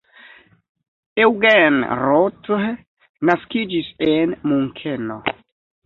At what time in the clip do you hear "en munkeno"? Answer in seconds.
4.11-5.25